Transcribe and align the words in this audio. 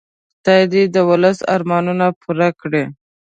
خدای 0.35 0.61
دې 0.71 0.83
د 0.95 0.97
ولس 1.09 1.37
ارمانونه 1.55 2.05
پوره 2.21 2.49
کړي. 2.61 2.83